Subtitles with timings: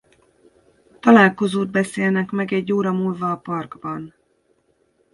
[0.99, 4.15] Találkozót beszélnek meg egy óra múlva a parkban.